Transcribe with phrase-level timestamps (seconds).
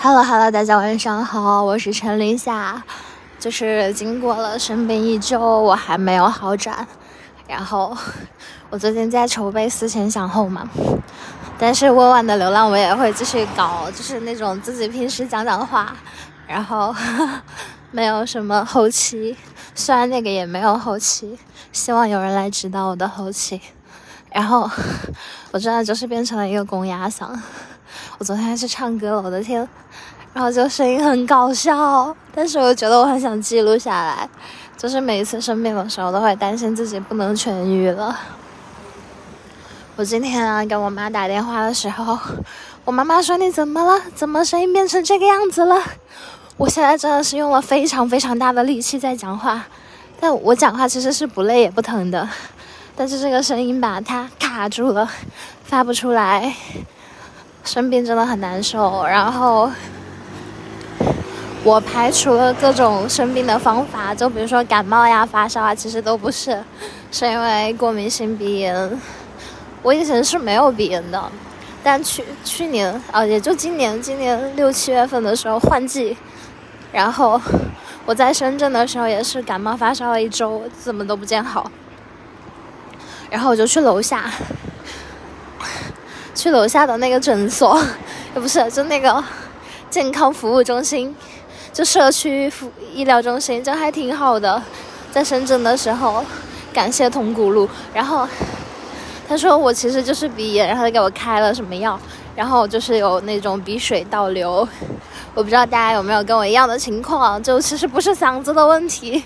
[0.00, 2.80] Hello Hello，大家晚上好，我是陈林夏。
[3.36, 6.86] 就是经过了生病一周，我还没有好转。
[7.48, 7.96] 然后
[8.70, 10.70] 我最近在筹备思前想后嘛，
[11.58, 15.92] 但是温婉的流浪我也会继续搞，就是那种自己平时讲讲话，
[16.46, 16.94] 然后
[17.90, 19.36] 没有什么后期，
[19.74, 21.36] 虽然那个也没有后期，
[21.72, 23.60] 希望有人来指导我的后期。
[24.30, 24.70] 然后
[25.50, 27.36] 我真的就是变成了一个公鸭嗓。
[28.18, 29.68] 我昨天去唱歌了，我的天！
[30.34, 34.28] 然后就声音很搞笑，但是我觉得我很想记录下来。
[34.76, 38.16] 就是每一次生病的时候，都会担心自己不能痊愈了。
[39.96, 42.16] 我今天啊，给我妈打电话的时候，
[42.84, 44.00] 我妈妈说：“你怎么了？
[44.14, 45.82] 怎么声音变成这个样子了？”
[46.56, 49.64] 我现在真的是用了非常非常大的力气在讲话，
[50.20, 52.28] 但我讲话其实是不累也不疼的，
[52.94, 55.08] 但是这个声音吧，它卡住了，
[55.64, 56.54] 发不出来。
[57.68, 59.70] 生病真的很难受，然后
[61.62, 66.64] 我排除了各种生病的方法，就比如说感冒呀、发烧啊，其实都不是，
[67.12, 68.98] 是因为过敏性鼻炎。
[69.82, 71.30] 我以前是没有鼻炎的，
[71.82, 76.16] 但去去年啊，也就今年，今年六七月份的时候换季，
[76.90, 77.38] 然后
[78.06, 81.70] 我在深圳的时候也是感冒发烧了一周，怎么都不见好，
[83.28, 84.24] 然后我就去楼下。
[86.38, 87.76] 去楼下的那个诊所，
[88.32, 89.22] 也不是，就那个
[89.90, 91.12] 健康服务中心，
[91.72, 94.62] 就社区服医疗中心，就还挺好的。
[95.10, 96.24] 在深圳的时候，
[96.72, 97.68] 感谢铜鼓路。
[97.92, 98.24] 然后
[99.28, 101.98] 他说我其实就是鼻炎，然后他给我开了什么药，
[102.36, 104.66] 然后就是有那种鼻水倒流。
[105.34, 109.24] 我不知道大家有没有跟我一样的情况，就其实不是嗓子的问题，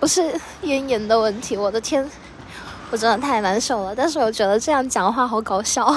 [0.00, 1.56] 不是咽炎的问题。
[1.56, 2.10] 我的天！
[2.90, 5.88] 我真的太难受了，但是我觉得这样讲话好搞笑。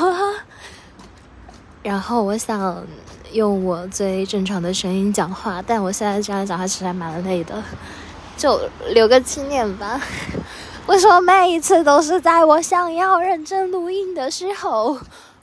[1.81, 2.85] 然后我想
[3.31, 7.61] 用我最正常的声音讲话，但我现在这样讲话其实还蛮累的，
[8.37, 9.99] 就留个纪念吧。
[10.85, 14.97] 为什么每一次都是在我想要认真录音的时候，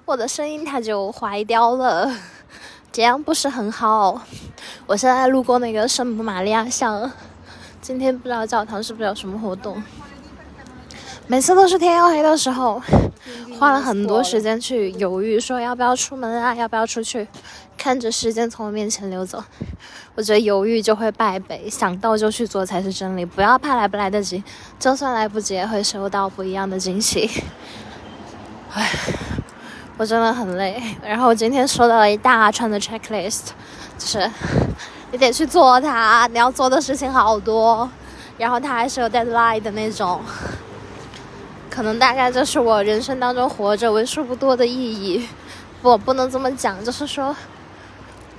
[0.05, 2.15] 我的声音它就坏掉了？
[2.93, 4.23] 这样不是很好。
[4.87, 7.11] 我现在路过那个圣母玛利亚像，
[7.83, 9.83] 今天不知道教堂是不是有什么活动。
[11.31, 12.83] 每次都是天要黑的时候，
[13.57, 17.29] 花了很多时间去犹豫，说要不要出门啊，要不要出去，
[17.79, 19.41] 看着时间从我面前流走，
[20.17, 24.43] 我觉得犹豫就会败北，想到就去做才是真理，不要怕来不来得及，
[24.81, 27.31] 就算来不及也会收到不一样的惊喜。
[28.73, 28.91] 唉，
[29.99, 33.51] 我真的很累，然后我今天收到了一大串的 checklist，
[33.97, 34.29] 就是
[35.13, 37.89] 你得去做它，你要做的事情好多，
[38.37, 40.21] 然后它还是有 deadline 的那种。
[41.81, 45.27] 可能大概就是我人生当中活着为数不多的意义，
[45.81, 47.35] 我，不能这么讲，就是说，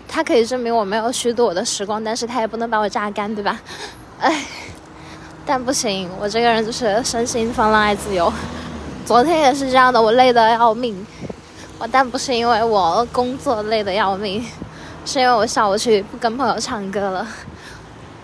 [0.07, 3.59] 它可以证明我没有虚度我的时光，但是它也不能把我榨干，对吧？
[4.19, 4.45] 哎，
[5.43, 8.31] 但不行，我这个人就是身心放浪爱自由。
[9.07, 11.03] 昨天也是这样的，我累得要命，
[11.79, 14.45] 我但不是因为我工作累得要命，
[15.03, 17.27] 是因为我下午去不跟朋友唱歌了。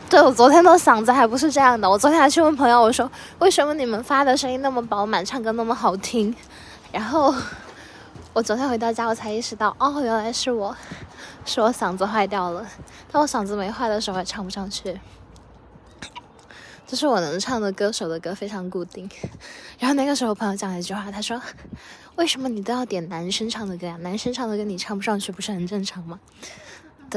[0.10, 6.34] 对我昨天的嗓子还不是这样的，我昨天还去问朋友，我说为什么你们发的声音那么饱满，唱歌那么好听？
[6.94, 7.36] 然后
[8.32, 10.74] 我昨天回到家，我才意识到，哦，原来是我，
[11.44, 12.66] 是我嗓子坏掉了。
[13.12, 14.98] 但我嗓子没坏的时候也唱不上去，
[16.88, 19.10] 就是我能唱的歌手的歌非常固定。
[19.78, 21.42] 然后那个时候朋友讲了一句话，他说，
[22.16, 23.98] 为什么你都要点男生唱的歌呀？
[24.00, 26.18] 男生唱的歌你唱不上去，不是很正常吗？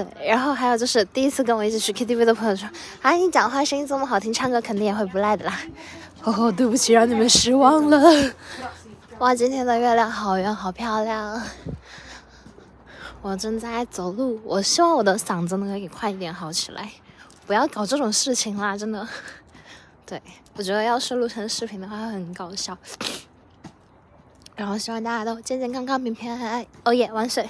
[0.04, 2.68] 对，然后还有就是第一次跟我一起去 KTV 的朋友说
[3.02, 5.58] ：“啊，你讲话声音这么好听，唱歌肯定也会不赖的啦。
[6.24, 7.98] ”哦，对不起，让你们失望了。
[9.18, 11.42] 哇，今天的月亮好圆，好漂亮。
[13.22, 16.90] 我正在走路，我希望我的嗓子能够快一点好起来，
[17.46, 19.06] 不要搞这种事情啦，真的。
[20.06, 20.22] 对，
[20.56, 22.76] 我觉得要是录成视频的话会很搞笑。
[24.56, 26.66] 然后希望大家都健健康康、平平安安。
[26.84, 27.48] 哦耶，万岁！